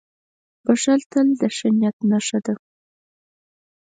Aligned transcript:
•بښل 0.65 1.01
تل 1.11 1.27
د 1.41 1.43
ښه 1.55 1.67
نیت 1.79 1.97
نښه 2.09 2.39
ده. 2.45 2.53